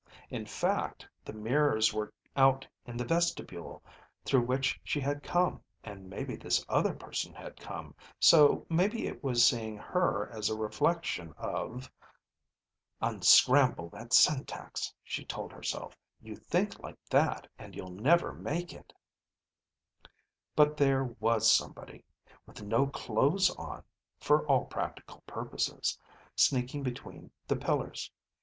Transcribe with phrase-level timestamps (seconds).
[0.31, 3.83] In fact the mirrors were out in the vestibule
[4.25, 9.23] through which she had come and maybe this other person had come, so maybe it
[9.23, 11.91] was seeing her as a reflection of...
[12.99, 15.95] "Unscramble that syntax," she told herself.
[16.19, 18.91] "You think like that and you'll never make it."
[20.55, 22.03] But there was somebody,
[22.47, 23.83] with no clothes on
[24.19, 25.99] (for all practical purposes)
[26.35, 28.09] sneaking between the pillars.